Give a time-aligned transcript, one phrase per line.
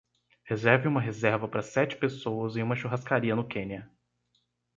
[0.49, 3.87] Reserve uma reserva para sete pessoas em uma churrascaria no Quênia